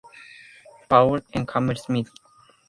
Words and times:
Paul 0.89 1.21
en 1.33 1.45
Hammersmith. 1.53 2.09